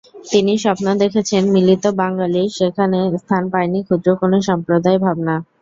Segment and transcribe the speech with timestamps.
[0.25, 5.35] তিনি স্বপ্ন দেখেছেন মিলিত বাঙালির, সেখানে স্থান পায়নি ক্ষুদ্র কোনো সম্প্রদায়ভাবনা।